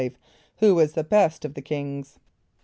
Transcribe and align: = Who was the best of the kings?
= 0.31 0.55
Who 0.61 0.73
was 0.73 0.93
the 0.93 1.03
best 1.03 1.45
of 1.45 1.53
the 1.53 1.61
kings? 1.61 2.17